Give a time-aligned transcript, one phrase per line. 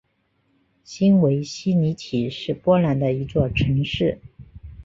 [0.83, 4.19] 新维希尼奇是波兰的一座城市。